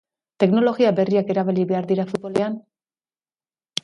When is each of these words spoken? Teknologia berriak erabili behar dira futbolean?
Teknologia 0.43 0.93
berriak 0.99 1.29
erabili 1.33 1.65
behar 1.71 1.87
dira 1.91 2.05
futbolean? 2.13 2.57